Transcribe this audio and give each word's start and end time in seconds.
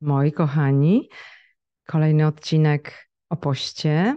Moi 0.00 0.32
kochani, 0.32 1.08
kolejny 1.86 2.26
odcinek 2.26 3.10
o 3.28 3.36
poście. 3.36 4.16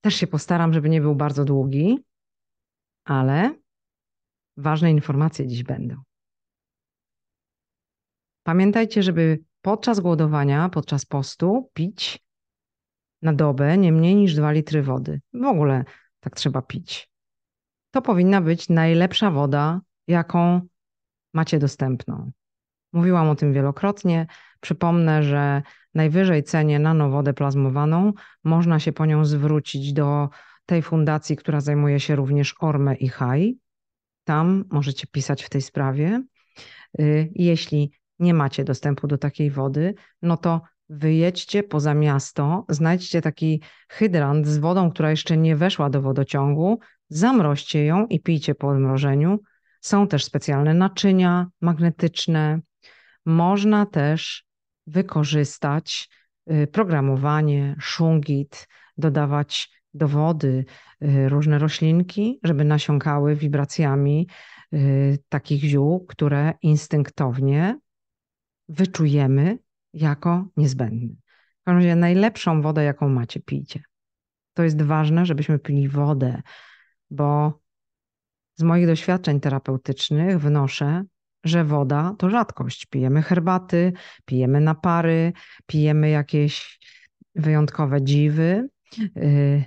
Też 0.00 0.14
się 0.14 0.26
postaram, 0.26 0.72
żeby 0.72 0.88
nie 0.88 1.00
był 1.00 1.14
bardzo 1.14 1.44
długi, 1.44 2.04
ale 3.04 3.54
ważne 4.56 4.90
informacje 4.90 5.46
dziś 5.46 5.62
będą. 5.62 5.96
Pamiętajcie, 8.42 9.02
żeby 9.02 9.38
podczas 9.60 10.00
głodowania, 10.00 10.68
podczas 10.68 11.04
postu 11.04 11.70
pić 11.74 12.26
na 13.22 13.32
dobę 13.32 13.78
nie 13.78 13.92
mniej 13.92 14.14
niż 14.16 14.34
2 14.34 14.52
litry 14.52 14.82
wody. 14.82 15.20
W 15.32 15.44
ogóle 15.44 15.84
tak 16.20 16.36
trzeba 16.36 16.62
pić. 16.62 17.10
To 17.90 18.02
powinna 18.02 18.40
być 18.40 18.68
najlepsza 18.68 19.30
woda, 19.30 19.80
jaką 20.08 20.60
macie 21.34 21.58
dostępną. 21.58 22.30
Mówiłam 22.92 23.28
o 23.28 23.34
tym 23.34 23.52
wielokrotnie. 23.52 24.26
Przypomnę, 24.60 25.22
że 25.22 25.62
najwyżej 25.94 26.42
cenię 26.42 26.78
nanowodę 26.78 27.34
plazmowaną. 27.34 28.12
Można 28.44 28.80
się 28.80 28.92
po 28.92 29.06
nią 29.06 29.24
zwrócić 29.24 29.92
do 29.92 30.28
tej 30.66 30.82
fundacji, 30.82 31.36
która 31.36 31.60
zajmuje 31.60 32.00
się 32.00 32.16
również 32.16 32.54
ORME 32.60 32.94
i 32.94 33.08
HAI. 33.08 33.58
Tam 34.24 34.64
możecie 34.70 35.06
pisać 35.06 35.44
w 35.44 35.50
tej 35.50 35.62
sprawie. 35.62 36.22
Y, 37.00 37.30
jeśli 37.34 37.90
nie 38.18 38.34
macie 38.34 38.64
dostępu 38.64 39.06
do 39.06 39.18
takiej 39.18 39.50
wody, 39.50 39.94
no 40.22 40.36
to 40.36 40.60
wyjedźcie 40.88 41.62
poza 41.62 41.94
miasto, 41.94 42.64
znajdźcie 42.68 43.22
taki 43.22 43.62
hydrant 43.88 44.46
z 44.46 44.58
wodą, 44.58 44.90
która 44.90 45.10
jeszcze 45.10 45.36
nie 45.36 45.56
weszła 45.56 45.90
do 45.90 46.02
wodociągu, 46.02 46.80
zamroźcie 47.08 47.84
ją 47.84 48.06
i 48.06 48.20
pijcie 48.20 48.54
po 48.54 48.68
odmrożeniu. 48.68 49.38
Są 49.80 50.08
też 50.08 50.24
specjalne 50.24 50.74
naczynia 50.74 51.46
magnetyczne. 51.60 52.60
Można 53.26 53.86
też 53.86 54.46
wykorzystać 54.86 56.08
y, 56.50 56.66
programowanie, 56.66 57.76
szungit, 57.80 58.68
dodawać 58.98 59.70
do 59.94 60.08
wody 60.08 60.64
y, 61.02 61.28
różne 61.28 61.58
roślinki, 61.58 62.40
żeby 62.42 62.64
nasiąkały 62.64 63.36
wibracjami 63.36 64.28
y, 64.74 65.18
takich 65.28 65.62
ziół, 65.62 66.06
które 66.06 66.52
instynktownie 66.62 67.78
wyczujemy 68.68 69.58
jako 69.92 70.48
niezbędne. 70.56 71.14
W 71.60 71.64
każdym 71.64 71.76
razie 71.76 71.96
najlepszą 71.96 72.62
wodę, 72.62 72.84
jaką 72.84 73.08
macie, 73.08 73.40
pijcie. 73.40 73.82
To 74.54 74.62
jest 74.62 74.82
ważne, 74.82 75.26
żebyśmy 75.26 75.58
pili 75.58 75.88
wodę, 75.88 76.42
bo 77.10 77.60
z 78.54 78.62
moich 78.62 78.86
doświadczeń 78.86 79.40
terapeutycznych 79.40 80.38
wynoszę, 80.38 81.04
że 81.46 81.64
woda 81.64 82.14
to 82.18 82.30
rzadkość. 82.30 82.86
Pijemy 82.86 83.22
herbaty, 83.22 83.92
pijemy 84.24 84.60
napary, 84.60 85.32
pijemy 85.66 86.10
jakieś 86.10 86.78
wyjątkowe 87.34 88.02
dziwy. 88.02 88.68
Y, 89.16 89.64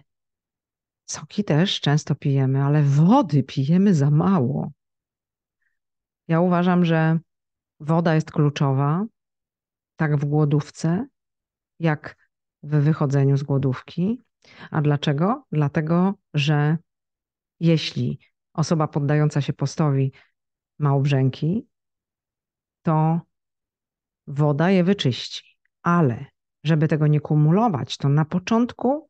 soki 1.05 1.43
też 1.43 1.81
często 1.81 2.15
pijemy, 2.15 2.63
ale 2.63 2.83
wody 2.83 3.43
pijemy 3.43 3.93
za 3.93 4.11
mało. 4.11 4.71
Ja 6.27 6.39
uważam, 6.39 6.85
że 6.85 7.19
woda 7.79 8.15
jest 8.15 8.31
kluczowa, 8.31 9.05
tak 9.95 10.17
w 10.17 10.25
głodówce, 10.25 11.07
jak 11.79 12.15
w 12.63 12.75
wychodzeniu 12.75 13.37
z 13.37 13.43
głodówki. 13.43 14.21
A 14.71 14.81
dlaczego? 14.81 15.45
Dlatego, 15.51 16.13
że 16.33 16.77
jeśli 17.59 18.19
osoba 18.53 18.87
poddająca 18.87 19.41
się 19.41 19.53
postowi 19.53 20.11
ma 20.79 20.93
obrzęki, 20.93 21.67
to 22.81 23.21
woda 24.27 24.69
je 24.69 24.83
wyczyści. 24.83 25.57
Ale 25.83 26.25
żeby 26.63 26.87
tego 26.87 27.07
nie 27.07 27.19
kumulować, 27.19 27.97
to 27.97 28.09
na 28.09 28.25
początku, 28.25 29.09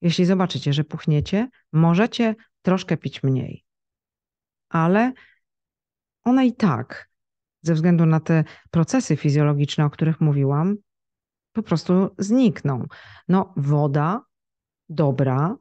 jeśli 0.00 0.24
zobaczycie, 0.24 0.72
że 0.72 0.84
puchniecie, 0.84 1.48
możecie 1.72 2.34
troszkę 2.62 2.96
pić 2.96 3.22
mniej. 3.22 3.64
Ale 4.68 5.12
ona 6.24 6.44
i 6.44 6.52
tak, 6.52 7.08
ze 7.62 7.74
względu 7.74 8.06
na 8.06 8.20
te 8.20 8.44
procesy 8.70 9.16
fizjologiczne, 9.16 9.84
o 9.84 9.90
których 9.90 10.20
mówiłam, 10.20 10.76
po 11.52 11.62
prostu 11.62 12.14
znikną. 12.18 12.86
No, 13.28 13.54
woda 13.56 14.24
dobra 14.88 15.56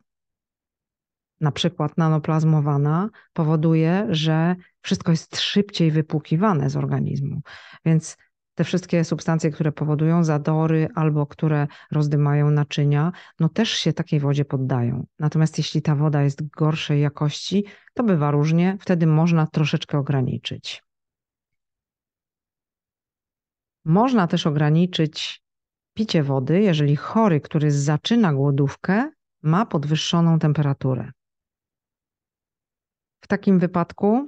na 1.42 1.52
przykład 1.52 1.98
nanoplazmowana, 1.98 3.10
powoduje, 3.34 4.08
że 4.10 4.56
wszystko 4.82 5.12
jest 5.12 5.40
szybciej 5.40 5.92
wypłukiwane 5.92 6.70
z 6.70 6.76
organizmu. 6.76 7.42
Więc 7.86 8.18
te 8.56 8.64
wszystkie 8.64 9.04
substancje, 9.04 9.52
które 9.52 9.72
powodują 9.72 10.24
zadory 10.24 10.88
albo 10.96 11.26
które 11.26 11.68
rozdymają 11.92 12.52
naczynia, 12.52 13.12
no 13.40 13.50
też 13.50 13.70
się 13.70 13.94
takiej 13.94 14.20
wodzie 14.20 14.46
poddają. 14.46 15.06
Natomiast 15.20 15.58
jeśli 15.58 15.82
ta 15.82 15.96
woda 15.96 16.24
jest 16.24 16.50
gorszej 16.50 17.02
jakości, 17.02 17.66
to 17.94 18.04
bywa 18.04 18.32
różnie, 18.32 18.78
wtedy 18.80 19.08
można 19.08 19.48
troszeczkę 19.48 19.98
ograniczyć. 19.98 20.84
Można 23.86 24.28
też 24.28 24.48
ograniczyć 24.48 25.42
picie 25.94 26.24
wody, 26.24 26.62
jeżeli 26.62 26.96
chory, 26.96 27.42
który 27.42 27.72
zaczyna 27.72 28.34
głodówkę, 28.34 29.12
ma 29.42 29.66
podwyższoną 29.66 30.40
temperaturę. 30.40 31.12
W 33.22 33.28
takim 33.28 33.60
wypadku 33.60 34.26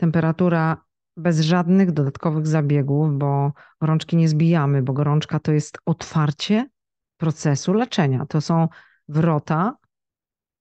temperatura 0.00 0.84
bez 1.16 1.40
żadnych 1.40 1.92
dodatkowych 1.92 2.46
zabiegów, 2.46 3.18
bo 3.18 3.52
gorączki 3.80 4.16
nie 4.16 4.28
zbijamy, 4.28 4.82
bo 4.82 4.92
gorączka 4.92 5.40
to 5.40 5.52
jest 5.52 5.78
otwarcie 5.86 6.68
procesu 7.16 7.72
leczenia. 7.72 8.26
To 8.26 8.40
są 8.40 8.68
wrota, 9.08 9.76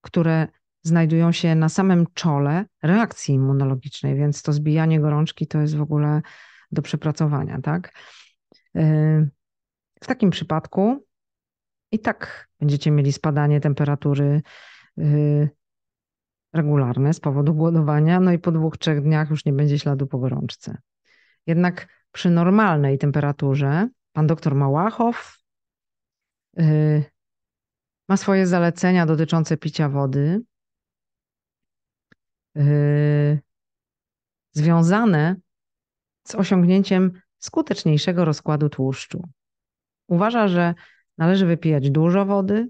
które 0.02 0.48
znajdują 0.84 1.32
się 1.32 1.56
na 1.56 1.70
samym 1.70 2.06
czole 2.14 2.66
reakcji 2.84 3.36
immunologicznej, 3.36 4.16
więc 4.16 4.42
to 4.42 4.54
zbijanie 4.54 5.00
gorączki 5.00 5.48
to 5.48 5.62
jest 5.62 5.76
w 5.76 5.82
ogóle 5.82 6.22
do 6.72 6.82
przepracowania, 6.82 7.62
tak? 7.62 7.94
Yy, 8.74 9.30
w 10.02 10.08
takim 10.08 10.30
przypadku 10.30 11.06
i 11.92 12.00
tak 12.00 12.48
będziecie 12.60 12.92
mieli 12.92 13.14
spadanie 13.14 13.60
temperatury 13.60 14.42
yy, 14.98 15.50
regularne 16.54 17.14
z 17.14 17.20
powodu 17.20 17.54
głodowania, 17.54 18.20
no 18.20 18.32
i 18.32 18.40
po 18.40 18.52
dwóch, 18.52 18.78
trzech 18.78 19.02
dniach 19.02 19.30
już 19.30 19.46
nie 19.46 19.54
będzie 19.54 19.80
śladu 19.80 20.08
po 20.08 20.20
gorączce. 20.20 20.78
Jednak 21.48 21.88
przy 22.12 22.30
normalnej 22.30 22.98
temperaturze 22.98 23.90
pan 24.14 24.28
doktor 24.28 24.56
Małachow 24.56 25.38
yy, 26.58 27.04
ma 28.10 28.18
swoje 28.18 28.48
zalecenia 28.48 29.06
dotyczące 29.06 29.58
picia 29.58 29.90
wody, 29.90 30.42
yy, 32.56 33.40
związane 34.52 35.36
z 36.24 36.36
osiągnięciem 36.36 37.12
skuteczniejszego 37.40 38.26
rozkładu 38.26 38.70
tłuszczu. 38.70 39.30
Uważa, 40.08 40.48
że 40.48 40.74
należy 41.18 41.46
wypijać 41.46 41.92
dużo 41.92 42.26
wody, 42.26 42.70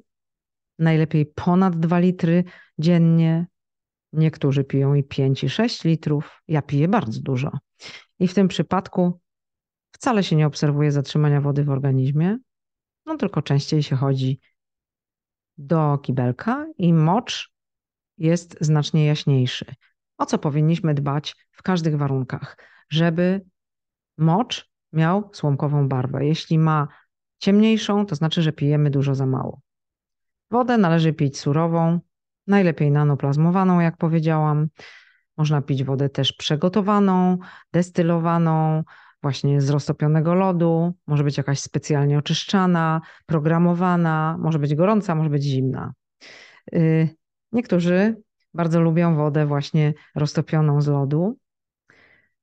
najlepiej 0.80 1.26
ponad 1.26 1.80
2 1.80 2.00
litry 2.00 2.44
dziennie, 2.80 3.48
Niektórzy 4.14 4.64
piją 4.64 4.94
i 4.94 5.04
5 5.04 5.44
i 5.44 5.50
6 5.50 5.84
litrów. 5.84 6.42
Ja 6.48 6.62
piję 6.62 6.88
bardzo 6.88 7.22
dużo. 7.22 7.52
I 8.20 8.28
w 8.28 8.34
tym 8.34 8.48
przypadku 8.48 9.20
wcale 9.92 10.24
się 10.24 10.36
nie 10.36 10.48
obserwuje 10.48 10.92
zatrzymania 10.92 11.42
wody 11.42 11.64
w 11.64 11.70
organizmie, 11.70 12.38
no 13.06 13.18
tylko 13.18 13.42
częściej 13.42 13.84
się 13.84 13.96
chodzi 13.96 14.40
do 15.58 15.98
kibelka 15.98 16.66
i 16.78 16.94
mocz 16.94 17.52
jest 18.18 18.58
znacznie 18.62 19.06
jaśniejszy. 19.06 19.66
O 20.18 20.26
co 20.26 20.38
powinniśmy 20.38 20.94
dbać 20.94 21.36
w 21.52 21.64
każdych 21.64 21.98
warunkach? 21.98 22.58
Żeby 22.90 23.46
mocz 24.18 24.70
miał 24.94 25.30
słomkową 25.34 25.88
barwę. 25.88 26.26
Jeśli 26.26 26.60
ma 26.60 26.88
ciemniejszą, 27.38 28.06
to 28.06 28.16
znaczy, 28.16 28.42
że 28.42 28.52
pijemy 28.54 28.90
dużo 28.90 29.16
za 29.16 29.26
mało. 29.26 29.62
Wodę 30.52 30.78
należy 30.78 31.14
pić 31.14 31.40
surową, 31.40 32.00
najlepiej 32.50 32.92
nanoplazmowaną, 32.92 33.80
jak 33.80 33.98
powiedziałam. 33.98 34.68
Można 35.38 35.62
pić 35.62 35.84
wodę 35.84 36.10
też 36.10 36.34
przegotowaną, 36.34 37.38
destylowaną, 37.74 38.84
właśnie 39.22 39.62
z 39.62 39.70
roztopionego 39.70 40.34
lodu. 40.34 40.94
Może 41.08 41.24
być 41.24 41.38
jakaś 41.38 41.60
specjalnie 41.60 42.18
oczyszczana, 42.18 43.02
programowana, 43.26 44.38
może 44.40 44.60
być 44.60 44.76
gorąca, 44.76 45.16
może 45.16 45.30
być 45.30 45.44
zimna. 45.44 45.94
Y, 46.74 47.10
niektórzy 47.52 48.22
bardzo 48.54 48.82
lubią 48.82 49.16
wodę 49.16 49.46
właśnie 49.46 49.94
roztopioną 50.16 50.82
z 50.82 50.88
lodu. 50.88 51.38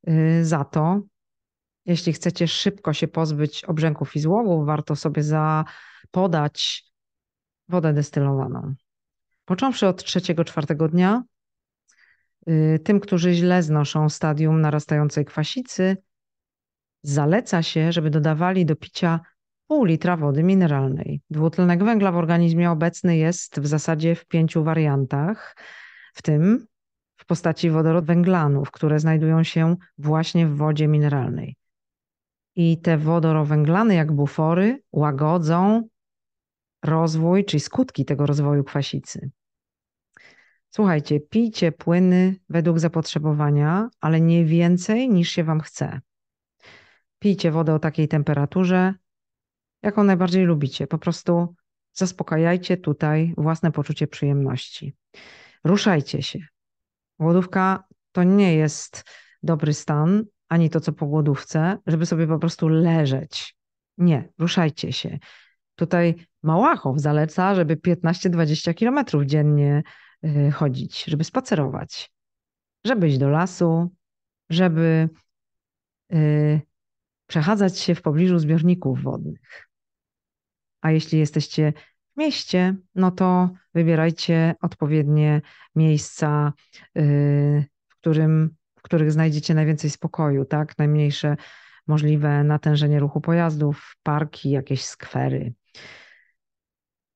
Y, 0.08 0.44
za 0.44 0.64
to, 0.64 1.00
jeśli 1.86 2.12
chcecie 2.12 2.48
szybko 2.48 2.92
się 2.92 3.08
pozbyć 3.08 3.64
obrzęków 3.64 4.16
i 4.16 4.20
złogów, 4.20 4.66
warto 4.66 4.96
sobie 4.96 5.22
zapodać 5.22 6.84
wodę 7.68 7.92
destylowaną. 7.92 8.74
Począwszy 9.46 9.86
od 9.86 10.04
trzeciego, 10.04 10.44
czwartego 10.44 10.88
dnia, 10.88 11.22
y, 12.48 12.80
tym, 12.84 13.00
którzy 13.00 13.34
źle 13.34 13.62
znoszą 13.62 14.08
stadium 14.08 14.60
narastającej 14.60 15.24
kwasicy, 15.24 15.96
zaleca 17.02 17.62
się, 17.62 17.92
żeby 17.92 18.10
dodawali 18.10 18.66
do 18.66 18.76
picia 18.76 19.20
pół 19.66 19.84
litra 19.84 20.16
wody 20.16 20.42
mineralnej. 20.42 21.20
Dwutlenek 21.30 21.84
węgla 21.84 22.12
w 22.12 22.16
organizmie 22.16 22.70
obecny 22.70 23.16
jest 23.16 23.60
w 23.60 23.66
zasadzie 23.66 24.14
w 24.14 24.26
pięciu 24.26 24.64
wariantach, 24.64 25.56
w 26.14 26.22
tym 26.22 26.66
w 27.16 27.26
postaci 27.26 27.70
wodorowęglanów, 27.70 28.70
które 28.70 29.00
znajdują 29.00 29.42
się 29.42 29.76
właśnie 29.98 30.46
w 30.46 30.56
wodzie 30.56 30.88
mineralnej. 30.88 31.56
I 32.56 32.80
te 32.80 32.98
wodorowęglany, 32.98 33.94
jak 33.94 34.12
bufory, 34.12 34.82
łagodzą 34.92 35.88
rozwój, 36.84 37.44
czyli 37.44 37.60
skutki 37.60 38.04
tego 38.04 38.26
rozwoju 38.26 38.64
kwasicy. 38.64 39.30
Słuchajcie, 40.70 41.20
pijcie 41.20 41.72
płyny 41.72 42.36
według 42.48 42.78
zapotrzebowania, 42.78 43.88
ale 44.00 44.20
nie 44.20 44.44
więcej 44.44 45.08
niż 45.08 45.30
się 45.30 45.44
Wam 45.44 45.60
chce. 45.60 46.00
Pijcie 47.18 47.50
wodę 47.50 47.74
o 47.74 47.78
takiej 47.78 48.08
temperaturze, 48.08 48.94
jaką 49.82 50.04
najbardziej 50.04 50.44
lubicie. 50.44 50.86
Po 50.86 50.98
prostu 50.98 51.54
zaspokajajcie 51.92 52.76
tutaj 52.76 53.34
własne 53.36 53.72
poczucie 53.72 54.06
przyjemności. 54.06 54.94
Ruszajcie 55.64 56.22
się. 56.22 56.38
Głodówka 57.18 57.84
to 58.12 58.22
nie 58.22 58.54
jest 58.54 59.04
dobry 59.42 59.74
stan, 59.74 60.24
ani 60.48 60.70
to, 60.70 60.80
co 60.80 60.92
po 60.92 61.06
głodówce, 61.06 61.78
żeby 61.86 62.06
sobie 62.06 62.26
po 62.26 62.38
prostu 62.38 62.68
leżeć. 62.68 63.56
Nie, 63.98 64.28
ruszajcie 64.38 64.92
się. 64.92 65.18
Tutaj 65.76 66.14
Małachow 66.42 67.00
zaleca, 67.00 67.54
żeby 67.54 67.76
15-20 67.76 68.74
kilometrów 68.74 69.24
dziennie 69.24 69.82
y, 70.24 70.50
chodzić, 70.50 71.04
żeby 71.04 71.24
spacerować, 71.24 72.12
żeby 72.84 73.08
iść 73.08 73.18
do 73.18 73.28
lasu, 73.28 73.94
żeby 74.50 75.08
y, 76.12 76.60
przechadzać 77.26 77.78
się 77.78 77.94
w 77.94 78.02
pobliżu 78.02 78.38
zbiorników 78.38 79.02
wodnych. 79.02 79.68
A 80.80 80.90
jeśli 80.90 81.18
jesteście 81.18 81.72
w 82.14 82.20
mieście, 82.20 82.76
no 82.94 83.10
to 83.10 83.50
wybierajcie 83.74 84.54
odpowiednie 84.60 85.42
miejsca, 85.74 86.52
y, 86.98 87.64
w, 87.88 87.96
którym, 87.96 88.56
w 88.78 88.82
których 88.82 89.12
znajdziecie 89.12 89.54
najwięcej 89.54 89.90
spokoju, 89.90 90.44
tak? 90.44 90.78
Najmniejsze 90.78 91.36
możliwe 91.86 92.44
natężenie 92.44 93.00
ruchu 93.00 93.20
pojazdów, 93.20 93.96
parki, 94.02 94.50
jakieś 94.50 94.84
skwery. 94.84 95.54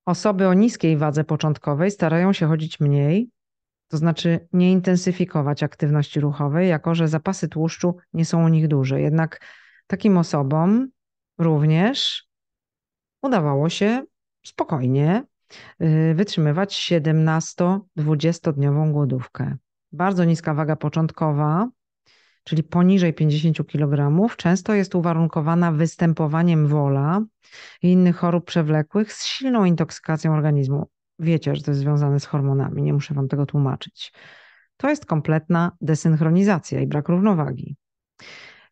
Osoby 0.06 0.48
o 0.48 0.54
niskiej 0.54 0.96
wadze 0.96 1.24
początkowej 1.24 1.90
starają 1.90 2.32
się 2.32 2.46
chodzić 2.46 2.80
mniej, 2.80 3.30
to 3.88 3.96
znaczy 3.96 4.48
nie 4.52 4.72
intensyfikować 4.72 5.62
aktywności 5.62 6.20
ruchowej, 6.20 6.68
jako 6.68 6.94
że 6.94 7.08
zapasy 7.08 7.48
tłuszczu 7.48 7.96
nie 8.12 8.24
są 8.24 8.44
u 8.44 8.48
nich 8.48 8.68
duże. 8.68 9.00
Jednak 9.00 9.40
takim 9.86 10.18
osobom 10.18 10.88
również 11.38 12.28
udawało 13.22 13.68
się 13.68 14.04
spokojnie 14.46 15.24
y, 15.82 16.14
wytrzymywać 16.14 16.74
17-20 16.74 18.92
głodówkę. 18.92 19.56
Bardzo 19.92 20.24
niska 20.24 20.54
waga 20.54 20.76
początkowa, 20.76 21.68
czyli 22.44 22.62
poniżej 22.62 23.14
50 23.14 23.66
kg, 23.66 24.36
często 24.36 24.74
jest 24.74 24.94
uwarunkowana 24.94 25.72
występowaniem 25.72 26.66
wola 26.66 27.20
i 27.82 27.92
innych 27.92 28.16
chorób 28.16 28.44
przewlekłych 28.44 29.12
z 29.12 29.26
silną 29.26 29.64
intoksykacją 29.64 30.34
organizmu. 30.34 30.86
Wiecie, 31.18 31.56
że 31.56 31.62
to 31.62 31.70
jest 31.70 31.80
związane 31.80 32.20
z 32.20 32.24
hormonami, 32.24 32.82
nie 32.82 32.92
muszę 32.92 33.14
Wam 33.14 33.28
tego 33.28 33.46
tłumaczyć. 33.46 34.12
To 34.76 34.90
jest 34.90 35.06
kompletna 35.06 35.72
desynchronizacja 35.80 36.80
i 36.80 36.86
brak 36.86 37.08
równowagi. 37.08 37.76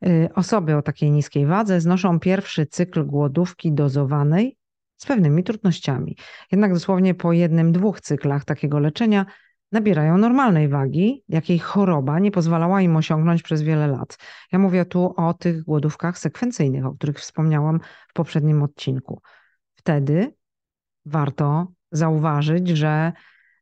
Y, 0.07 0.29
osoby 0.35 0.77
o 0.77 0.83
takiej 0.83 1.11
niskiej 1.11 1.47
wadze 1.47 1.81
znoszą 1.81 2.21
pierwszy 2.21 2.67
cykl 2.67 3.05
głodówki 3.05 3.73
dozowanej 3.73 4.57
z 4.97 5.07
pewnymi 5.07 5.45
trudnościami. 5.45 6.17
Jednak 6.53 6.75
dosłownie 6.75 7.15
po 7.15 7.33
jednym, 7.33 7.73
dwóch 7.73 8.01
cyklach 8.01 8.45
takiego 8.45 8.79
leczenia 8.79 9.27
nabierają 9.73 10.19
normalnej 10.19 10.69
wagi, 10.69 11.25
jakiej 11.29 11.59
choroba 11.59 12.19
nie 12.19 12.31
pozwalała 12.31 12.83
im 12.83 12.97
osiągnąć 12.97 13.43
przez 13.43 13.63
wiele 13.63 13.87
lat. 13.87 14.19
Ja 14.53 14.59
mówię 14.59 14.85
tu 14.85 15.15
o 15.17 15.35
tych 15.35 15.63
głodówkach 15.63 16.19
sekwencyjnych, 16.19 16.87
o 16.87 16.95
których 16.95 17.19
wspomniałam 17.19 17.81
w 18.09 18.13
poprzednim 18.13 18.63
odcinku. 18.63 19.23
Wtedy 19.75 20.35
warto 21.07 21.73
zauważyć, 21.93 22.69
że 22.69 23.13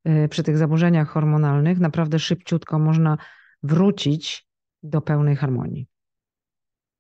y, 0.08 0.28
przy 0.28 0.42
tych 0.42 0.58
zaburzeniach 0.58 1.08
hormonalnych 1.08 1.78
naprawdę 1.78 2.18
szybciutko 2.18 2.78
można 2.78 3.16
wrócić 3.62 4.46
do 4.82 5.00
pełnej 5.00 5.36
harmonii. 5.36 5.86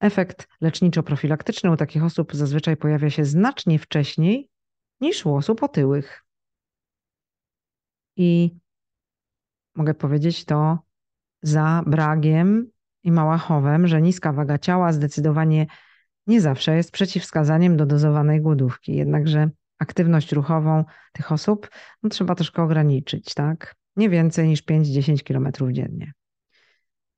Efekt 0.00 0.48
leczniczo-profilaktyczny 0.60 1.72
u 1.72 1.76
takich 1.76 2.04
osób 2.04 2.34
zazwyczaj 2.34 2.76
pojawia 2.76 3.10
się 3.10 3.24
znacznie 3.24 3.78
wcześniej 3.78 4.50
niż 5.00 5.26
u 5.26 5.34
osób 5.34 5.62
otyłych. 5.62 6.24
I 8.16 8.56
mogę 9.76 9.94
powiedzieć 9.94 10.44
to 10.44 10.78
za 11.42 11.82
bragiem 11.86 12.70
i 13.02 13.12
małachowem, 13.12 13.86
że 13.86 14.02
niska 14.02 14.32
waga 14.32 14.58
ciała 14.58 14.92
zdecydowanie 14.92 15.66
nie 16.26 16.40
zawsze 16.40 16.76
jest 16.76 16.90
przeciwwskazaniem 16.90 17.76
do 17.76 17.86
dozowanej 17.86 18.40
głodówki. 18.40 18.96
Jednakże 18.96 19.50
aktywność 19.78 20.32
ruchową 20.32 20.84
tych 21.12 21.32
osób 21.32 21.70
no, 22.02 22.10
trzeba 22.10 22.34
troszkę 22.34 22.62
ograniczyć, 22.62 23.34
tak? 23.34 23.74
Nie 23.96 24.10
więcej 24.10 24.48
niż 24.48 24.62
5-10 24.62 25.22
km 25.22 25.72
dziennie. 25.72 26.12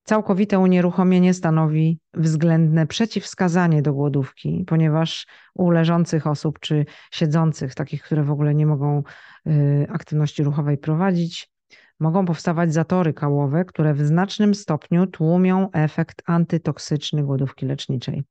Całkowite 0.04 0.58
unieruchomienie 0.58 1.34
stanowi 1.34 2.00
względne 2.14 2.86
przeciwwskazanie 2.86 3.82
do 3.82 3.92
głodówki, 3.92 4.64
ponieważ 4.66 5.26
u 5.54 5.70
leżących 5.70 6.26
osób 6.26 6.58
czy 6.58 6.84
siedzących, 7.12 7.74
takich, 7.74 8.02
które 8.02 8.24
w 8.24 8.30
ogóle 8.30 8.54
nie 8.54 8.66
mogą 8.66 9.02
y, 9.46 9.86
aktywności 9.90 10.42
ruchowej 10.42 10.78
prowadzić, 10.78 11.50
mogą 12.00 12.24
powstawać 12.24 12.72
zatory 12.72 13.12
kałowe, 13.12 13.64
które 13.64 13.94
w 13.94 14.06
znacznym 14.06 14.54
stopniu 14.54 15.06
tłumią 15.06 15.70
efekt 15.72 16.22
antytoksyczny 16.26 17.22
głodówki 17.22 17.66
leczniczej. 17.66 18.24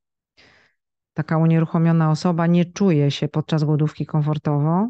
Taka 1.14 1.38
unieruchomiona 1.38 2.12
osoba 2.12 2.48
nie 2.48 2.66
czuje 2.66 3.12
się 3.12 3.28
podczas 3.28 3.64
głodówki 3.64 4.06
komfortowo, 4.06 4.90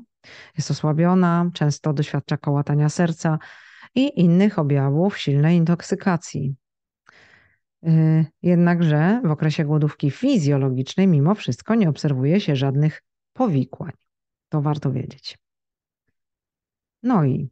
jest 0.57 0.71
osłabiona, 0.71 1.49
często 1.53 1.93
doświadcza 1.93 2.37
kołatania 2.37 2.89
serca 2.89 3.39
i 3.95 4.21
innych 4.21 4.59
objawów 4.59 5.17
silnej 5.17 5.57
intoksykacji. 5.57 6.55
Y, 7.87 8.25
jednakże 8.41 9.21
w 9.25 9.31
okresie 9.31 9.65
głodówki 9.65 10.11
fizjologicznej 10.11 11.07
mimo 11.07 11.35
wszystko 11.35 11.75
nie 11.75 11.89
obserwuje 11.89 12.41
się 12.41 12.55
żadnych 12.55 13.03
powikłań. 13.33 13.91
To 14.49 14.61
warto 14.61 14.91
wiedzieć. 14.91 15.37
No 17.03 17.25
i 17.25 17.49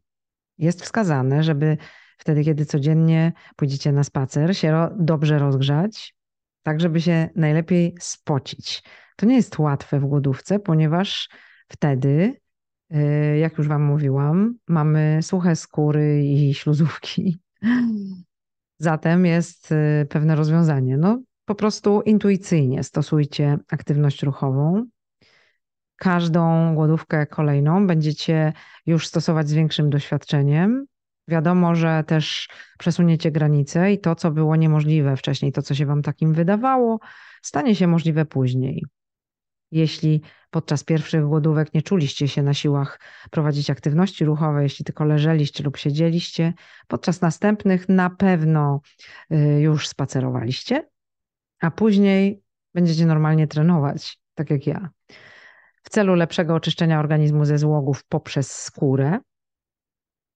jest 0.58 0.82
wskazane, 0.82 1.44
żeby 1.44 1.78
wtedy, 2.18 2.44
kiedy 2.44 2.66
codziennie 2.66 3.34
pójdziecie 3.56 3.92
na 3.92 4.04
spacer, 4.04 4.58
się 4.58 4.90
dobrze 5.00 5.40
rozgrzać, 5.40 6.16
tak 6.64 6.80
żeby 6.82 7.02
się 7.02 7.30
najlepiej 7.36 7.96
spocić. 8.00 8.84
To 9.16 9.26
nie 9.26 9.36
jest 9.36 9.60
łatwe 9.60 10.00
w 10.00 10.06
głodówce, 10.06 10.60
ponieważ 10.60 11.30
wtedy, 11.68 12.34
y, 12.94 13.38
jak 13.38 13.58
już 13.58 13.68
Wam 13.68 13.84
mówiłam, 13.84 14.56
mamy 14.68 15.20
suche 15.22 15.56
skóry 15.56 16.26
i 16.26 16.54
śluzówki. 16.54 17.38
Zatem 18.80 19.26
jest 19.26 19.72
y, 19.72 20.08
pewne 20.10 20.36
rozwiązanie. 20.36 20.98
No, 20.98 21.22
po 21.46 21.56
prostu 21.56 22.02
intuicyjnie 22.02 22.84
stosujcie 22.84 23.58
aktywność 23.72 24.24
ruchową. 24.24 24.86
Każdą 25.96 26.76
głodówkę 26.76 27.28
kolejną 27.28 27.88
będziecie 27.88 28.54
już 28.86 29.08
stosować 29.08 29.50
z 29.50 29.54
większym 29.54 29.90
doświadczeniem. 29.90 30.86
Wiadomo, 31.28 31.76
że 31.76 32.04
też 32.08 32.50
przesuniecie 32.80 33.32
granice 33.32 33.94
i 33.94 34.00
to, 34.00 34.16
co 34.16 34.32
było 34.32 34.56
niemożliwe 34.56 35.18
wcześniej, 35.18 35.52
to, 35.52 35.62
co 35.62 35.76
się 35.76 35.86
Wam 35.86 36.02
takim 36.02 36.34
wydawało, 36.34 37.00
stanie 37.42 37.76
się 37.76 37.88
możliwe 37.88 38.26
później. 38.26 38.86
Jeśli 39.72 40.22
podczas 40.50 40.84
pierwszych 40.84 41.26
głodówek 41.26 41.74
nie 41.74 41.82
czuliście 41.82 42.28
się 42.28 42.44
na 42.44 42.54
siłach 42.54 43.00
prowadzić 43.32 43.70
aktywności 43.70 44.26
ruchowe, 44.26 44.64
jeśli 44.64 44.86
tylko 44.86 45.06
leżeliście 45.06 45.64
lub 45.64 45.78
siedzieliście, 45.78 46.54
podczas 46.88 47.22
następnych 47.22 47.90
na 47.90 48.10
pewno 48.10 48.82
y, 49.32 49.36
już 49.62 49.88
spacerowaliście, 49.88 50.90
a 51.62 51.72
później 51.72 52.42
będziecie 52.74 53.06
normalnie 53.06 53.48
trenować, 53.48 54.20
tak 54.34 54.50
jak 54.50 54.68
ja. 54.68 54.90
W 55.86 55.90
celu 55.90 56.16
lepszego 56.16 56.56
oczyszczenia 56.56 57.00
organizmu 57.00 57.46
ze 57.46 57.58
złogów 57.58 58.04
poprzez 58.04 58.52
skórę, 58.52 59.20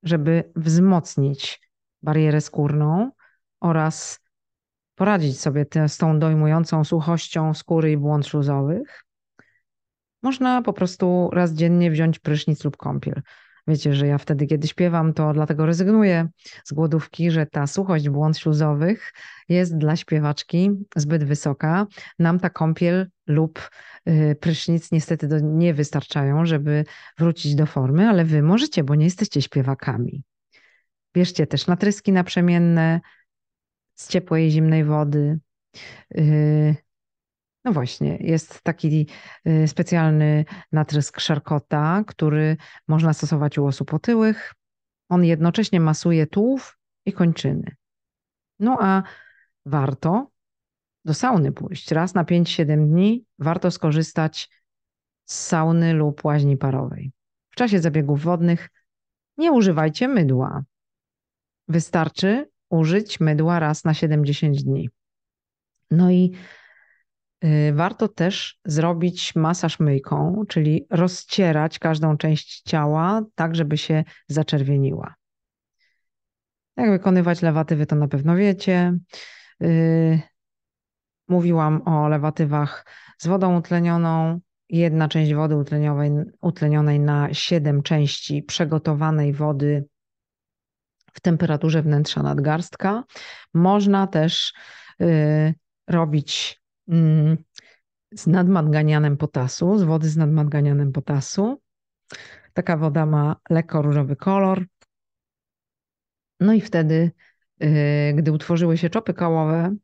żeby 0.04 0.52
wzmocnić 0.56 1.70
barierę 2.02 2.42
skórną 2.42 3.12
oraz 3.60 4.20
poradzić 4.96 5.40
sobie 5.40 5.66
te, 5.66 5.90
z 5.90 5.98
tą 5.98 6.20
dojmującą 6.20 6.84
suchością 6.84 7.54
skóry 7.54 7.92
i 7.92 7.98
błąd 7.98 8.28
śluzowych, 8.28 9.06
można 10.24 10.62
po 10.62 10.74
prostu 10.74 11.30
raz 11.34 11.54
dziennie 11.54 11.92
wziąć 11.92 12.20
prysznic 12.20 12.64
lub 12.64 12.78
kąpiel. 12.78 13.22
Wiecie, 13.70 13.94
że 13.94 14.08
ja 14.08 14.18
wtedy, 14.18 14.48
kiedy 14.48 14.68
śpiewam, 14.68 15.14
to 15.14 15.34
dlatego 15.34 15.66
rezygnuję 15.66 16.28
z 16.64 16.74
głodówki, 16.74 17.32
że 17.32 17.46
ta 17.46 17.68
suchość 17.68 18.10
błąd 18.10 18.38
śluzowych 18.38 19.14
jest 19.50 19.78
dla 19.78 19.96
śpiewaczki 19.96 20.72
zbyt 20.96 21.24
wysoka. 21.24 21.88
Nam 22.20 22.40
ta 22.40 22.50
kąpiel 22.50 23.10
lub 23.28 23.70
y, 24.08 24.36
prysznic 24.40 24.92
niestety 24.92 25.28
nie 25.44 25.74
wystarczają, 25.74 26.46
żeby 26.46 26.86
wrócić 27.18 27.56
do 27.56 27.66
formy, 27.66 28.10
ale 28.10 28.26
wy 28.26 28.42
możecie, 28.42 28.84
bo 28.84 28.96
nie 28.96 29.06
jesteście 29.06 29.42
śpiewakami. 29.42 30.24
Bierzcie 31.14 31.48
też 31.48 31.68
natryski 31.68 32.12
naprzemienne 32.12 33.00
z 33.96 34.08
ciepłej 34.08 34.48
i 34.48 34.52
zimnej 34.52 34.84
wody. 34.84 35.40
No 37.66 37.74
właśnie, 37.74 38.18
jest 38.20 38.62
taki 38.62 39.08
y, 39.48 39.68
specjalny 39.68 40.46
natrysk 40.72 41.20
szarkota, 41.20 42.04
który 42.08 42.58
można 42.88 43.14
stosować 43.14 43.58
u 43.58 43.66
osób 43.66 43.94
otyłych. 43.94 44.54
On 45.10 45.26
jednocześnie 45.26 45.80
masuje 45.80 46.28
tułów 46.28 46.78
i 47.06 47.14
kończyny. 47.14 47.76
No 48.60 48.78
a 48.82 49.04
warto 49.66 50.32
do 51.06 51.14
sauny 51.14 51.52
pójść. 51.52 51.92
Raz 51.92 52.14
na 52.14 52.24
5-7 52.24 52.88
dni 52.88 53.26
warto 53.40 53.72
skorzystać 53.72 54.50
z 55.26 55.46
sauny 55.46 55.94
lub 55.94 56.26
łaźni 56.26 56.58
parowej. 56.58 57.12
W 57.50 57.56
czasie 57.56 57.80
zabiegów 57.80 58.24
wodnych 58.24 58.70
nie 59.38 59.52
używajcie 59.52 60.08
mydła. 60.08 60.64
Wystarczy 61.68 62.50
użyć 62.70 63.20
mydła 63.20 63.60
raz 63.60 63.84
na 63.84 63.94
70 63.94 64.58
dni. 64.58 64.90
No 65.92 66.12
i 66.12 66.32
warto 67.74 68.08
też 68.08 68.60
zrobić 68.66 69.36
masaż 69.36 69.80
myjką, 69.80 70.44
czyli 70.48 70.88
rozcierać 70.90 71.80
każdą 71.80 72.18
część 72.18 72.62
ciała 72.62 73.22
tak, 73.36 73.56
żeby 73.56 73.78
się 73.78 74.04
zaczerwieniła. 74.28 75.16
Jak 76.78 76.90
wykonywać 76.90 77.42
lewatywy, 77.42 77.86
to 77.86 77.96
na 77.96 78.08
pewno 78.08 78.36
wiecie. 78.36 78.98
Y, 79.64 80.22
mówiłam 81.28 81.82
o 81.88 82.08
lewatywach 82.08 82.86
z 83.18 83.28
wodą 83.28 83.58
utlenioną. 83.58 84.40
Jedna 84.70 85.08
część 85.08 85.34
wody 85.34 85.56
utlenionej, 85.56 86.12
utlenionej 86.42 87.00
na 87.00 87.34
siedem 87.34 87.84
części 87.84 88.44
przygotowanej 88.44 89.34
wody 89.34 89.86
w 91.14 91.22
temperaturze 91.22 91.82
wnętrza 91.82 92.24
nadgarstka. 92.24 93.04
Można 93.54 94.08
też 94.08 94.54
y, 95.02 95.54
robić 95.88 96.59
y, 96.59 96.59
z 98.14 98.28
nadmanganianem 98.28 99.18
potasu, 99.18 99.78
z 99.78 99.84
wody 99.84 100.10
z 100.10 100.18
nadmanganianem 100.18 100.92
potasu. 100.92 101.62
Taka 102.54 102.78
woda 102.78 103.06
ma 103.06 103.36
lekko 103.50 103.82
różowy 103.82 104.16
kolor. 104.16 104.66
No 106.40 106.54
i 106.54 106.62
wtedy, 106.62 107.12
y, 107.64 108.14
gdy 108.16 108.32
utworzyły 108.32 108.78
się 108.78 108.90
czopy 108.90 109.14
kałowe, 109.14 109.76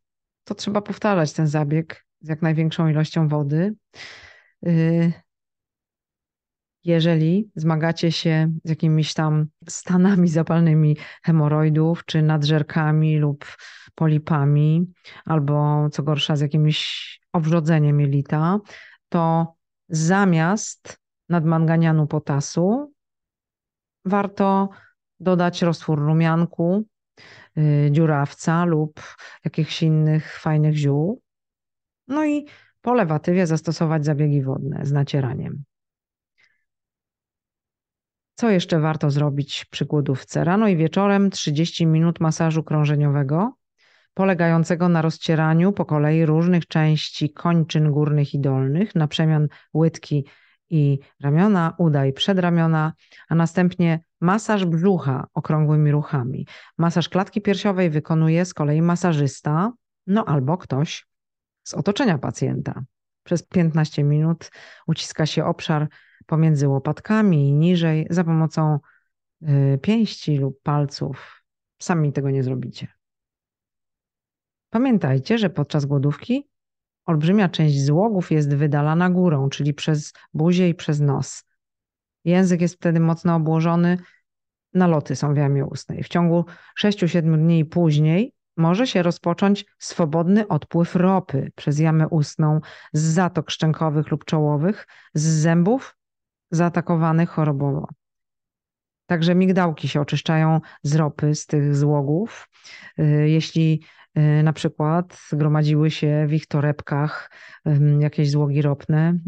to 0.44 0.56
trzeba 0.56 0.82
powtarzać 0.82 1.34
ten 1.34 1.48
zabieg 1.48 2.06
z 2.22 2.30
jak 2.30 2.42
największą 2.42 2.88
ilością 2.88 3.28
wody. 3.28 3.76
Y, 6.86 6.90
jeżeli 6.90 7.52
zmagacie 7.56 8.12
się 8.12 8.52
z 8.64 8.70
jakimiś 8.70 9.14
tam 9.14 9.48
stanami 9.70 10.28
zapalnymi 10.28 10.98
hemoroidów, 11.24 12.06
czy 12.06 12.22
nadżerkami 12.22 13.18
lub 13.18 13.46
polipami, 13.96 14.94
albo 15.26 15.88
co 15.90 16.04
gorsza 16.04 16.36
z 16.36 16.42
jakimś 16.42 17.20
obrzodzeniem 17.34 18.00
jelita, 18.00 18.60
to 19.10 19.54
zamiast 19.90 21.00
nadmanganianu 21.30 22.08
potasu 22.08 22.94
warto 24.06 24.70
dodać 25.20 25.62
roztwór 25.62 26.00
rumianku, 26.00 26.86
yy, 27.56 27.92
dziurawca 27.92 28.66
lub 28.66 29.02
jakichś 29.46 29.84
innych 29.84 30.40
fajnych 30.40 30.76
ziół. 30.76 31.22
No 32.08 32.26
i 32.26 32.46
po 32.82 32.94
lewatywie 32.94 33.48
zastosować 33.48 34.06
zabiegi 34.06 34.42
wodne 34.42 34.86
z 34.86 34.92
nacieraniem. 34.92 35.64
Co 38.36 38.50
jeszcze 38.50 38.80
warto 38.80 39.12
zrobić 39.12 39.66
przy 39.66 39.86
głodówce? 39.86 40.44
Rano 40.44 40.68
i 40.68 40.78
wieczorem 40.78 41.30
30 41.30 41.86
minut 41.86 42.20
masażu 42.20 42.64
krążeniowego, 42.64 43.54
polegającego 44.14 44.90
na 44.90 45.02
rozcieraniu 45.02 45.72
po 45.72 45.86
kolei 45.86 46.26
różnych 46.26 46.68
części 46.68 47.34
kończyn 47.34 47.92
górnych 47.92 48.34
i 48.34 48.40
dolnych, 48.40 48.96
na 48.96 49.08
przemian 49.08 49.48
łydki 49.74 50.26
i 50.70 51.00
ramiona, 51.22 51.74
uda 51.78 52.06
i 52.06 52.14
przedramiona, 52.14 52.94
a 53.30 53.36
następnie 53.36 54.00
masaż 54.22 54.66
brzucha 54.66 55.28
okrągłymi 55.34 55.92
ruchami. 55.92 56.48
Masaż 56.78 57.10
klatki 57.10 57.42
piersiowej 57.42 57.90
wykonuje 57.90 58.46
z 58.46 58.54
kolei 58.54 58.82
masażysta, 58.82 59.72
no 60.08 60.26
albo 60.26 60.58
ktoś 60.58 61.08
z 61.64 61.74
otoczenia 61.74 62.18
pacjenta. 62.18 62.84
Przez 63.24 63.44
15 63.44 64.04
minut 64.04 64.52
uciska 64.88 65.26
się 65.26 65.46
obszar 65.46 65.88
pomiędzy 66.26 66.68
łopatkami 66.68 67.50
i 67.50 67.54
niżej 67.54 68.08
za 68.10 68.24
pomocą 68.24 68.80
y, 69.42 69.80
pięści 69.82 70.38
lub 70.38 70.62
palców. 70.62 71.44
Sami 71.82 72.14
tego 72.14 72.30
nie 72.30 72.44
zrobicie. 72.44 72.88
Pamiętajcie, 74.70 75.38
że 75.38 75.50
podczas 75.50 75.86
głodówki 75.86 76.50
olbrzymia 77.06 77.50
część 77.50 77.84
złogów 77.84 78.32
jest 78.32 78.56
wydalana 78.56 79.10
górą, 79.10 79.50
czyli 79.50 79.74
przez 79.74 80.14
buzię 80.34 80.70
i 80.70 80.76
przez 80.76 81.00
nos. 81.00 81.44
Język 82.26 82.62
jest 82.62 82.76
wtedy 82.76 83.00
mocno 83.00 83.36
obłożony, 83.36 83.98
naloty 84.74 85.16
są 85.16 85.34
w 85.34 85.38
jamie 85.38 85.66
ustnej. 85.66 86.04
W 86.04 86.08
ciągu 86.08 86.46
6-7 86.84 87.38
dni 87.38 87.66
później 87.66 88.34
może 88.58 88.88
się 88.88 89.04
rozpocząć 89.04 89.66
swobodny 89.80 90.48
odpływ 90.48 90.96
ropy 90.96 91.52
przez 91.56 91.80
jamę 91.80 92.08
ustną 92.08 92.60
z 92.94 93.02
zatok 93.02 93.52
szczękowych 93.52 94.12
lub 94.12 94.26
czołowych, 94.26 94.88
z 95.14 95.24
zębów 95.24 95.96
zaatakowanych 96.52 97.30
chorobowo. 97.30 97.88
Także 99.06 99.36
migdałki 99.36 99.88
się 99.88 100.02
oczyszczają 100.02 100.62
z 100.84 100.96
ropy, 100.96 101.36
z 101.36 101.46
tych 101.46 101.76
złogów. 101.76 102.50
Y, 103.00 103.30
jeśli 103.30 103.82
y, 104.18 104.44
na 104.44 104.54
przykład 104.54 105.18
zgromadziły 105.30 105.92
się 105.92 106.26
w 106.30 106.34
ich 106.34 106.48
torebkach 106.48 107.32
jakieś 108.00 108.32
złogi 108.32 108.62
ropne, 108.62 109.20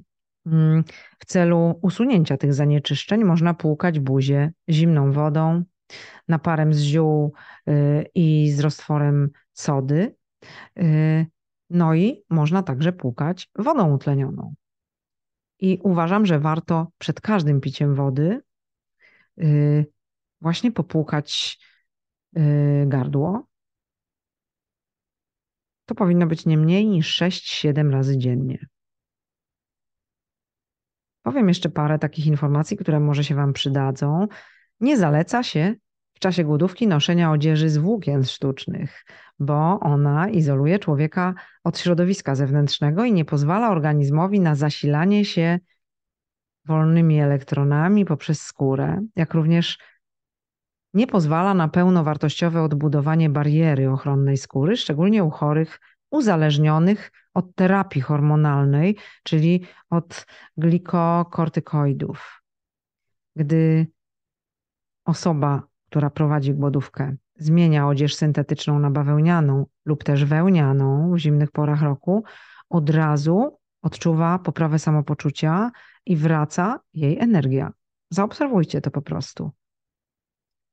w 1.20 1.26
celu 1.26 1.80
usunięcia 1.82 2.38
tych 2.38 2.54
zanieczyszczeń 2.54 3.24
można 3.24 3.54
płukać 3.54 4.00
buzię 4.00 4.52
zimną 4.70 5.12
wodą, 5.12 5.64
naparem 6.28 6.74
z 6.74 6.80
ziół 6.80 7.34
y, 7.70 8.06
i 8.16 8.52
z 8.52 8.60
roztworem 8.60 9.30
sody. 9.54 10.16
No 11.70 11.94
i 11.94 12.24
można 12.30 12.64
także 12.64 12.94
płukać 12.94 13.50
wodą 13.56 13.94
utlenioną. 13.94 14.54
I 15.60 15.80
uważam, 15.84 16.26
że 16.26 16.40
warto 16.40 16.92
przed 16.98 17.22
każdym 17.22 17.62
piciem 17.62 17.96
wody 17.96 18.42
yy, 19.38 19.86
właśnie 20.42 20.72
popłukać 20.72 21.60
yy, 22.34 22.86
gardło. 22.88 23.48
To 25.86 25.96
powinno 25.96 26.28
być 26.28 26.46
nie 26.46 26.58
mniej 26.58 26.88
niż 26.88 27.22
6-7 27.22 27.92
razy 27.92 28.18
dziennie. 28.18 28.66
Powiem 31.22 31.48
jeszcze 31.48 31.70
parę 31.70 32.00
takich 32.00 32.26
informacji, 32.26 32.78
które 32.78 33.00
może 33.00 33.24
się 33.24 33.36
Wam 33.36 33.54
przydadzą. 33.54 34.28
Nie 34.80 34.98
zaleca 34.98 35.44
się 35.44 35.76
w 36.18 36.20
czasie 36.20 36.44
głodówki 36.44 36.88
noszenia 36.88 37.32
odzieży 37.32 37.70
z 37.70 37.78
włókien 37.78 38.24
sztucznych, 38.24 39.06
bo 39.40 39.80
ona 39.80 40.30
izoluje 40.30 40.80
człowieka 40.80 41.34
od 41.64 41.80
środowiska 41.80 42.36
zewnętrznego 42.36 43.04
i 43.04 43.14
nie 43.14 43.26
pozwala 43.26 43.70
organizmowi 43.70 44.40
na 44.40 44.56
zasilanie 44.56 45.26
się 45.26 45.60
wolnymi 46.66 47.20
elektronami 47.20 48.06
poprzez 48.06 48.42
skórę, 48.42 49.02
jak 49.16 49.34
również 49.34 49.78
nie 50.94 51.08
pozwala 51.08 51.54
na 51.54 51.68
pełnowartościowe 51.68 52.64
odbudowanie 52.64 53.30
bariery 53.30 53.90
ochronnej 53.90 54.38
skóry, 54.38 54.78
szczególnie 54.78 55.24
u 55.24 55.30
chorych 55.30 55.80
uzależnionych 56.10 57.12
od 57.34 57.56
terapii 57.56 58.02
hormonalnej, 58.02 58.98
czyli 59.24 59.66
od 59.90 60.26
glikokortykoidów. 60.58 62.42
Gdy 63.36 63.88
osoba 65.06 65.68
która 65.90 66.10
prowadzi 66.10 66.54
głodówkę. 66.54 67.16
Zmienia 67.36 67.88
odzież 67.88 68.16
syntetyczną 68.16 68.80
na 68.80 68.92
bawełnianą 68.92 69.66
lub 69.86 70.04
też 70.04 70.26
wełnianą 70.26 71.12
w 71.14 71.18
zimnych 71.18 71.52
porach 71.52 71.82
roku, 71.82 72.24
od 72.70 72.90
razu 72.90 73.58
odczuwa 73.82 74.40
poprawę 74.40 74.80
samopoczucia 74.80 75.72
i 76.06 76.16
wraca 76.16 76.80
jej 76.94 77.20
energia. 77.20 77.72
Zaobserwujcie 78.10 78.82
to 78.82 78.92
po 78.92 79.02
prostu. 79.02 79.52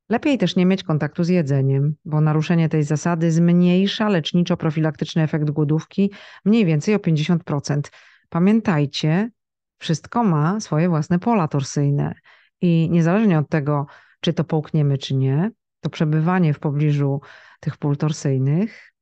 Lepiej 0.09 0.39
też 0.39 0.57
nie 0.57 0.67
mieć 0.67 0.83
kontaktu 0.83 1.25
z 1.25 1.29
jedzeniem, 1.29 1.95
bo 2.05 2.21
naruszenie 2.21 2.69
tej 2.69 2.83
zasady 2.83 3.33
zmniejsza 3.33 4.09
leczniczo-profilaktyczny 4.09 5.23
efekt 5.23 5.51
głodówki 5.51 6.13
mniej 6.45 6.67
więcej 6.67 6.95
o 6.95 6.99
50%. 6.99 7.81
Pamiętajcie, 8.29 9.31
wszystko 9.79 10.25
ma 10.25 10.61
swoje 10.61 10.89
własne 10.89 11.19
pola 11.19 11.49
torsyjne 11.49 12.15
I 12.61 12.89
niezależnie 12.91 13.39
od 13.39 13.49
tego, 13.49 13.87
czy 14.25 14.33
to 14.33 14.45
połkniemy, 14.45 14.99
czy 14.99 15.15
nie, 15.15 15.51
to 15.81 15.91
przebywanie 15.91 16.55
w 16.55 16.59
pobliżu 16.59 17.21
tych 17.61 17.77
pól 17.77 17.97
torsyjnych 17.97 18.93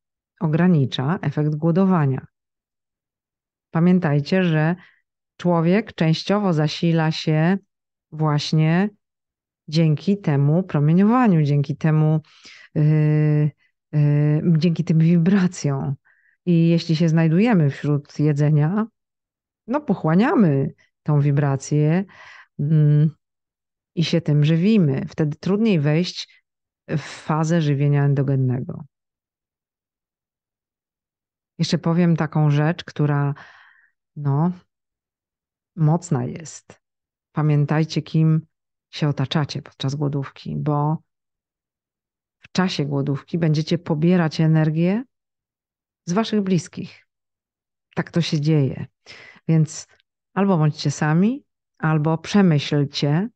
ogranicza 0.41 1.19
efekt 1.23 1.55
głodowania. 1.55 2.27
Pamiętajcie, 3.71 4.45
że 4.45 4.77
człowiek 5.37 5.95
częściowo 5.95 6.53
zasila 6.53 7.11
się 7.11 7.59
właśnie 8.13 8.91
dzięki 9.69 10.19
temu 10.19 10.63
promieniowaniu, 10.63 11.43
dzięki 11.43 11.77
temu, 11.77 12.21
yy, 12.75 13.51
yy, 13.93 14.43
dzięki 14.59 14.85
tym 14.85 14.99
wibracjom. 14.99 15.95
I 16.47 16.69
jeśli 16.69 16.97
się 16.97 17.09
znajdujemy 17.09 17.71
wśród 17.71 18.19
jedzenia, 18.19 18.87
no 19.67 19.81
pochłaniamy 19.81 20.75
tą 21.03 21.21
wibrację 21.21 22.05
yy, 22.59 23.11
i 23.95 24.05
się 24.05 24.21
tym 24.21 24.45
żywimy. 24.45 25.07
Wtedy 25.09 25.37
trudniej 25.37 25.81
wejść 25.81 26.45
w 26.89 27.01
fazę 27.01 27.63
żywienia 27.63 28.05
endogennego. 28.05 28.85
Jeszcze 31.59 31.79
powiem 31.79 32.17
taką 32.17 32.51
rzecz, 32.51 32.85
która 32.85 33.35
no, 34.17 34.53
mocna 35.77 36.25
jest. 36.25 36.81
Pamiętajcie, 37.33 38.03
kim 38.03 38.47
się 38.91 39.09
otaczacie 39.09 39.63
podczas 39.63 39.95
głodówki, 39.95 40.57
bo 40.57 41.03
w 42.39 42.53
czasie 42.53 42.85
głodówki 42.85 43.39
będziecie 43.39 43.79
pobierać 43.79 44.41
energię 44.41 45.05
z 46.07 46.13
waszych 46.13 46.41
bliskich. 46.41 47.07
Tak 47.95 48.11
to 48.11 48.21
się 48.21 48.41
dzieje. 48.41 48.87
Więc 49.49 49.87
albo 50.35 50.59
bądźcie 50.59 50.91
sami, 50.91 51.45
albo 51.79 52.19
przemyślcie, 52.19 53.29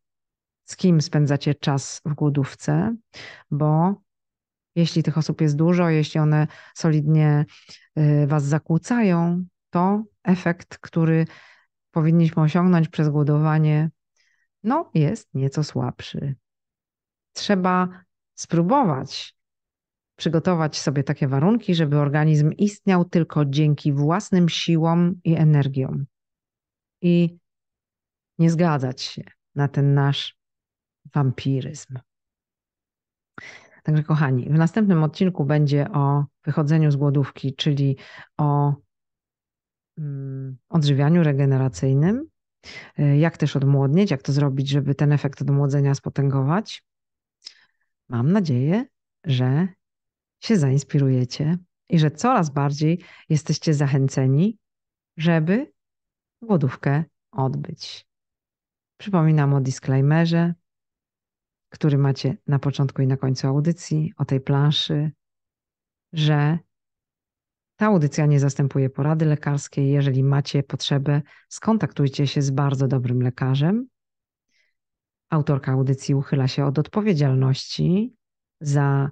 z 0.66 0.76
kim 0.76 1.00
spędzacie 1.00 1.54
czas 1.54 2.00
w 2.04 2.14
głodówce, 2.14 2.96
bo 3.50 3.94
jeśli 4.75 5.02
tych 5.02 5.18
osób 5.18 5.40
jest 5.40 5.56
dużo, 5.56 5.88
jeśli 5.88 6.20
one 6.20 6.46
solidnie 6.75 7.44
y, 7.99 8.26
was 8.26 8.44
zakłócają, 8.44 9.44
to 9.70 10.02
efekt, 10.25 10.78
który 10.78 11.26
powinniśmy 11.90 12.42
osiągnąć 12.42 12.88
przez 12.88 13.08
głodowanie, 13.08 13.90
no 14.62 14.90
jest 14.94 15.35
nieco 15.35 15.64
słabszy. 15.64 16.35
Trzeba 17.32 17.88
spróbować 18.35 19.37
przygotować 20.16 20.78
sobie 20.78 21.04
takie 21.04 21.28
warunki, 21.28 21.75
żeby 21.75 21.99
organizm 21.99 22.52
istniał 22.52 23.04
tylko 23.04 23.44
dzięki 23.44 23.92
własnym 23.92 24.49
siłom 24.49 25.20
i 25.25 25.35
energiom. 25.35 26.06
I 27.02 27.38
nie 28.38 28.50
zgadzać 28.50 29.02
się 29.02 29.23
na 29.54 29.68
ten 29.68 29.94
nasz 29.94 30.36
wampiryzm. 31.16 31.99
Także, 33.82 34.02
kochani, 34.02 34.44
w 34.50 34.58
następnym 34.58 35.02
odcinku 35.02 35.44
będzie 35.44 35.90
o 35.92 36.25
wychodzeniu 36.44 36.90
z 36.90 36.96
głodówki, 36.96 37.54
czyli 37.54 37.96
o 38.37 38.75
mm, 39.99 40.56
odżywianiu 40.68 41.23
regeneracyjnym, 41.23 42.28
y, 42.99 43.16
jak 43.16 43.37
też 43.37 43.56
odmłodnieć, 43.56 44.11
jak 44.11 44.23
to 44.23 44.32
zrobić, 44.32 44.68
żeby 44.68 44.94
ten 44.94 45.12
efekt 45.12 45.42
odmłodzenia 45.42 45.94
spotęgować. 45.94 46.85
Mam 48.08 48.32
nadzieję, 48.32 48.85
że 49.25 49.68
się 50.40 50.56
zainspirujecie 50.56 51.58
i 51.88 51.99
że 51.99 52.11
coraz 52.11 52.50
bardziej 52.50 53.00
jesteście 53.28 53.75
zachęceni, 53.75 54.58
żeby 55.16 55.73
głodówkę 56.42 57.04
odbyć. 57.32 58.06
Przypominam 58.96 59.54
o 59.54 59.61
disclaimerze, 59.61 60.54
który 61.78 61.99
macie 61.99 62.37
na 62.47 62.59
początku 62.59 63.02
i 63.02 63.06
na 63.06 63.16
końcu 63.16 63.47
audycji, 63.47 64.12
o 64.16 64.25
tej 64.25 64.40
planszy, 64.40 65.12
że 66.12 66.59
ta 67.76 67.87
audycja 67.87 68.26
nie 68.26 68.40
zastępuje 68.40 68.90
porady 68.90 69.25
lekarskiej. 69.25 69.91
Jeżeli 69.91 70.23
macie 70.23 70.62
potrzebę, 70.62 71.23
skontaktujcie 71.49 72.26
się 72.26 72.43
z 72.43 72.50
bardzo 72.50 72.89
dobrym 72.89 73.23
lekarzem. 73.23 73.89
Autorka 75.30 75.73
audycji 75.73 76.15
uchyla 76.15 76.49
się 76.49 76.65
od 76.65 76.78
odpowiedzialności 76.78 78.15
za 78.60 79.10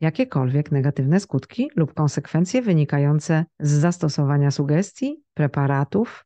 jakiekolwiek 0.00 0.72
negatywne 0.72 1.20
skutki 1.20 1.70
lub 1.76 1.94
konsekwencje 1.94 2.62
wynikające 2.62 3.44
z 3.60 3.70
zastosowania 3.70 4.50
sugestii, 4.50 5.22
preparatów 5.34 6.24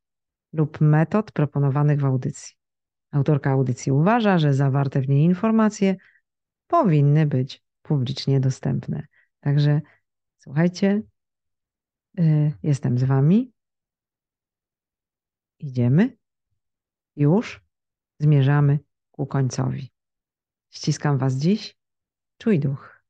lub 0.53 0.81
metod 0.81 1.33
proponowanych 1.33 2.01
w 2.01 2.05
audycji. 2.05 2.62
Autorka 3.13 3.51
audycji 3.51 3.93
uważa, 3.93 4.39
że 4.39 4.55
zawarte 4.55 5.01
w 5.01 5.09
niej 5.09 5.25
informacje 5.25 5.97
powinny 6.67 7.27
być 7.27 7.63
publicznie 7.83 8.41
dostępne. 8.41 9.07
Także 9.41 9.81
słuchajcie, 10.39 11.03
y, 12.19 12.53
jestem 12.63 12.99
z 12.99 13.05
Wami. 13.05 13.53
Idziemy. 15.59 16.17
Już 17.17 17.65
zmierzamy 18.19 18.79
ku 19.11 19.27
końcowi. 19.27 19.93
Ściskam 20.71 21.19
Was 21.19 21.35
dziś. 21.35 21.77
Czuj 22.39 22.59
duch. 22.59 23.02